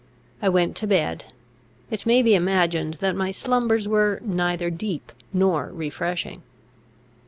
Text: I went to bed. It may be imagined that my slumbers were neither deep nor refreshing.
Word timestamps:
I 0.41 0.49
went 0.49 0.75
to 0.77 0.87
bed. 0.87 1.25
It 1.91 2.07
may 2.07 2.23
be 2.23 2.33
imagined 2.33 2.95
that 2.95 3.15
my 3.15 3.29
slumbers 3.29 3.87
were 3.87 4.19
neither 4.25 4.71
deep 4.71 5.11
nor 5.31 5.67
refreshing. 5.71 6.41